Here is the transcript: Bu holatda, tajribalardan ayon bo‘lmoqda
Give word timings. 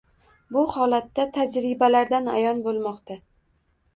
Bu 0.53 0.61
holatda, 0.75 1.25
tajribalardan 1.35 2.31
ayon 2.39 2.65
bo‘lmoqda 2.69 3.21